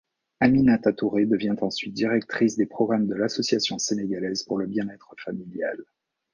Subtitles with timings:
[0.39, 5.77] Aminata Touré devient ensuite directrice des programmes de l’Association sénégalaise pour le bien-être familial.